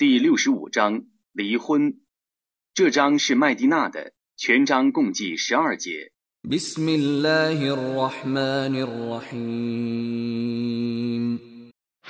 [0.00, 1.02] 第六十五章
[1.34, 2.00] 离婚。
[2.72, 6.12] 这章是麦蒂娜的，全章共计十二节。
[6.50, 6.80] 讽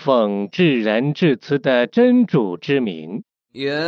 [0.04, 3.24] 奉至仁至慈的真主之名。
[3.54, 3.82] يا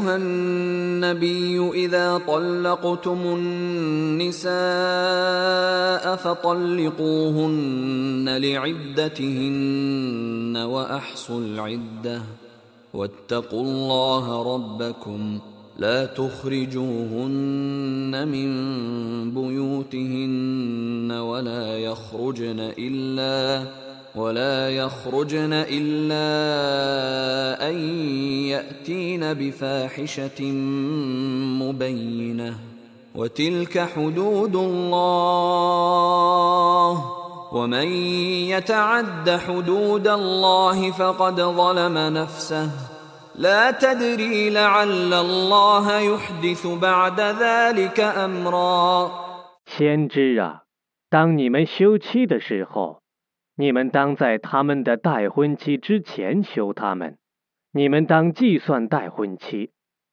[0.00, 12.22] ايها النبي اذا طلقتم النساء فطلقوهن لعدتهن واحصوا العده
[12.94, 15.38] واتقوا الله ربكم
[15.78, 18.48] لا تخرجوهن من
[19.34, 23.66] بيوتهن ولا يخرجن الا
[24.16, 26.28] ولا يخرجن الا
[27.70, 27.78] ان
[28.50, 30.42] ياتين بفاحشه
[31.62, 32.58] مبينه
[33.14, 37.16] وتلك حدود الله
[37.54, 37.88] ومن
[38.52, 42.70] يتعد حدود الله فقد ظلم نفسه
[43.38, 49.10] لا تدري لعل الله يحدث بعد ذلك امرا
[49.78, 50.62] 先知啊，
[51.08, 52.99] 当你们休妻的时候，
[53.60, 57.18] 你们当在他们的待婚期之前休他们。
[57.74, 59.70] 你们当计算待婚期，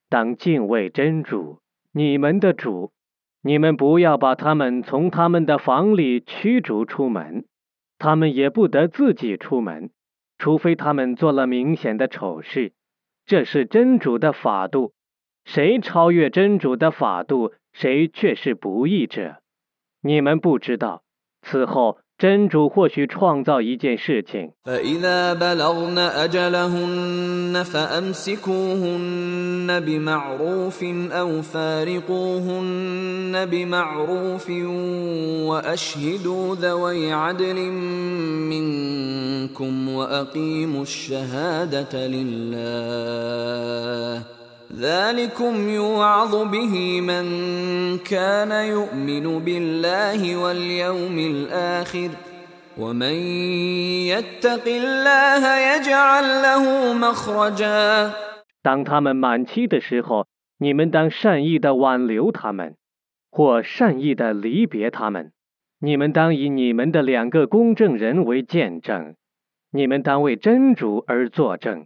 [0.09, 1.61] 当敬畏真主，
[1.93, 2.91] 你们的主。
[3.41, 7.45] 你们不要把他们从他们的房里驱逐出门，
[7.97, 9.91] 他们也不得自己出门，
[10.37, 12.73] 除非他们做了明显的丑事。
[13.25, 14.91] 这是真主的法度，
[15.45, 19.41] 谁超越真主的法度，谁却是不义者。
[20.01, 21.03] 你们不知道
[21.41, 21.99] 此后。
[22.19, 34.49] 真主或许创造一件事情，فإذا بلغن أجلهن فأمسكوهن بمعروف أو فارقوهن بمعروف
[35.45, 37.55] وأشهدوا ذوي عدل
[38.49, 44.36] منكم وأقيموا الشهادة لله
[44.69, 45.15] 当
[58.83, 60.27] 他们满期的时候，
[60.59, 62.75] 你们当善意的挽留他们，
[63.31, 65.31] 或善意的离别他们。
[65.79, 69.15] 你们当以你们的两个公证人为见证，
[69.71, 71.85] 你们当为真主而作证。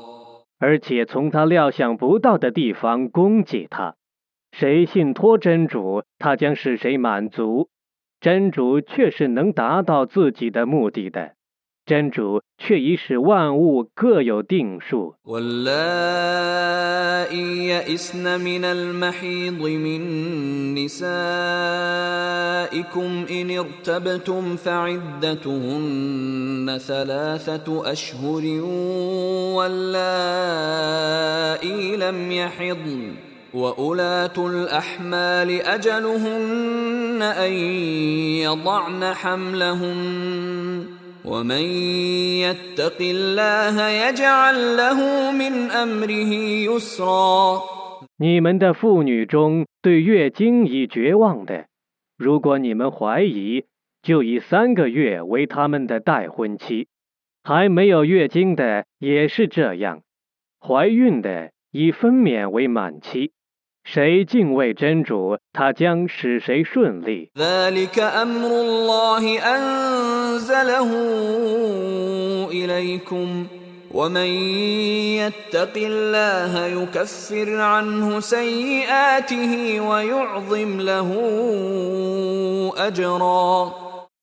[0.61, 3.95] 而且从他料想不到的地方攻击他，
[4.51, 7.69] 谁信托真主，他将使谁满足，
[8.19, 11.33] 真主确是能达到自己的目的的。
[11.91, 15.15] 真主却已使万物各有定数。
[15.25, 21.25] وأولات يئسن من المحيض من نسائكم
[23.31, 28.43] إن ارتبتم فعدتهن ثلاثة أشهر
[29.59, 33.11] واللائي لم يحضن
[34.37, 37.51] الأحمال أجلهن أن
[38.47, 41.00] يضعن حملهن
[48.17, 51.65] 你们的妇女中，对月经已绝望的，
[52.17, 53.65] 如果你们怀疑，
[54.01, 56.85] 就以三个月为他们的待婚期；
[57.43, 59.99] 还没有月经的也是这样；
[60.59, 63.31] 怀孕的以分娩为满期。
[63.83, 67.29] 谁敬畏真主，他将使谁顺利。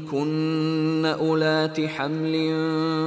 [0.00, 2.36] كن أولات حمل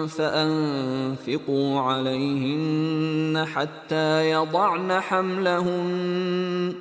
[0.10, 6.74] فأنفقوا عليهن حتى يضعن حملهن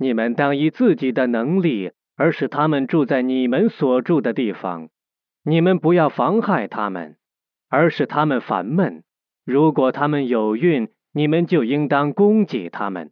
[0.00, 4.88] 你们当以自己的能力，而使他们住在你们所住的地方。
[5.44, 7.16] 你们不要妨害他们，
[7.68, 9.02] 而使他们烦闷。
[9.44, 10.88] 如果他们有孕，
[11.18, 13.10] 你们就应当供给他们，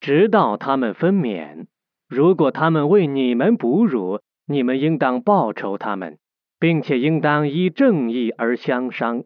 [0.00, 1.66] 直到他们分娩。
[2.08, 4.18] 如果他们为你们哺乳，
[4.48, 6.18] 你们应当报酬他们，
[6.58, 9.22] 并且应当依正义而相商。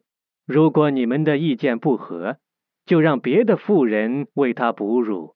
[0.47, 2.37] 如果你们的意见不合，
[2.85, 5.35] 就让别的妇人为他哺乳。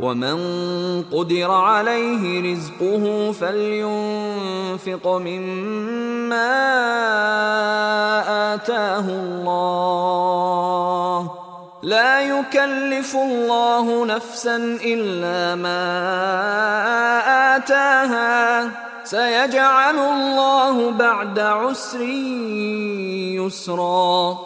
[0.00, 0.38] ومن
[1.12, 6.58] قدر عليه رزقه فلينفق مما
[8.54, 11.30] آتاه الله
[11.82, 15.88] لا يكلف الله نفسا إلا ما
[17.56, 18.70] آتاها
[19.04, 22.00] سيجعل الله بعد عسر
[23.40, 24.36] يسرا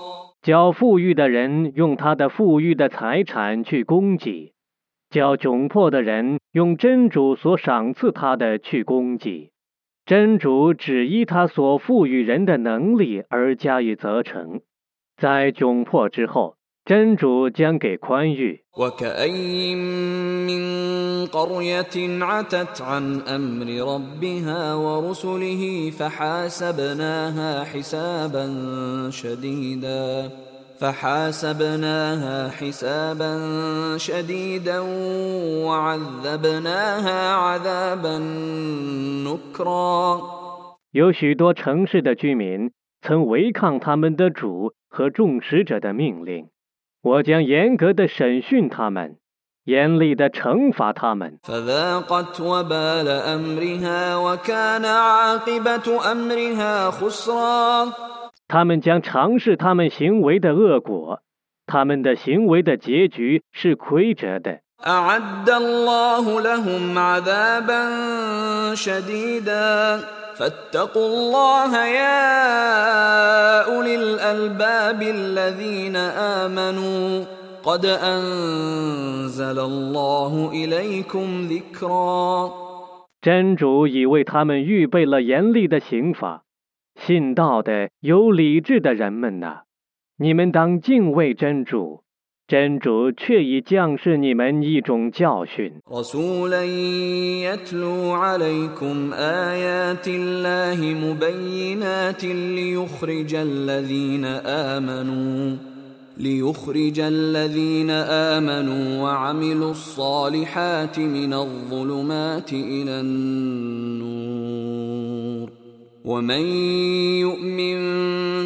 [0.45, 4.52] 较富裕的人用他的富裕的财产去供给。
[5.13, 9.51] 叫窘迫的人用真主所赏赐他的去供给，
[10.07, 14.63] 真主只依他所赋予人的能力而加以责成。
[15.21, 16.55] 在窘迫之后，
[16.87, 18.61] 真主将给宽裕。
[40.91, 46.49] 有许多城市的居民曾违抗他们的主和众使者的命令，
[47.01, 49.19] 我将严格的审讯他们，
[49.65, 51.39] 严厉的惩罚他们。
[58.53, 61.23] 他们将尝试他们行为的恶果，
[61.65, 64.59] 他们的行为的结局是亏折的。
[83.23, 86.43] 真主已为他们预备了严厉的刑罚。
[87.05, 89.63] 信道的有理智的人们呐，
[90.19, 92.05] 你们当敬畏真主，
[92.47, 95.81] 真主却已将是你们一种教训。
[116.05, 116.43] ومن
[117.23, 117.79] يؤمن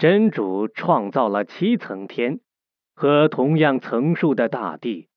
[0.00, 2.40] 真主创造了七层天，
[2.94, 5.08] 和同样层数的大地。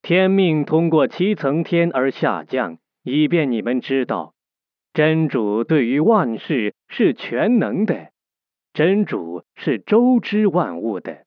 [0.00, 4.34] 天命通过七层天而下降，以便你们知道，
[4.94, 8.12] 真主对于万事是全能的，
[8.74, 11.24] 真主是周知万物的。